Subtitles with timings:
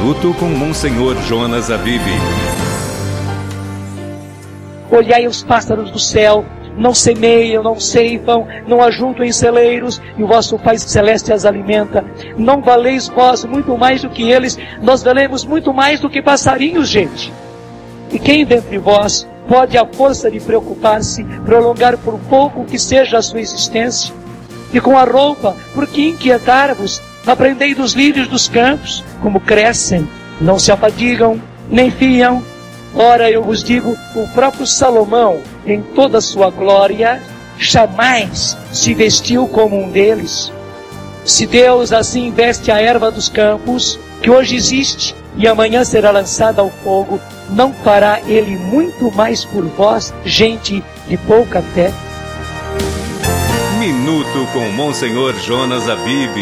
[0.00, 2.00] Minuto com Monsenhor Jonas Abib.
[4.90, 6.42] Olhai os pássaros do céu,
[6.74, 12.02] não semeiam, não ceifam, não ajuntam em celeiros, e o vosso Pai Celeste as alimenta.
[12.38, 16.88] Não valeis vós muito mais do que eles, nós valemos muito mais do que passarinhos,
[16.88, 17.30] gente.
[18.10, 23.22] E quem dentre vós pode, à força de preocupar-se, prolongar por pouco que seja a
[23.22, 24.14] sua existência?
[24.72, 27.09] E com a roupa, por que inquietar-vos?
[27.26, 30.08] Aprendei dos lírios dos campos, como crescem,
[30.40, 32.42] não se afadigam, nem fiam.
[32.94, 37.22] Ora, eu vos digo, o próprio Salomão, em toda a sua glória,
[37.58, 40.50] jamais se vestiu como um deles.
[41.24, 46.62] Se Deus assim veste a erva dos campos, que hoje existe e amanhã será lançada
[46.62, 51.92] ao fogo, não fará Ele muito mais por vós, gente de pouca fé?
[54.00, 56.34] Minuto com Monsenhor Jonas Abib.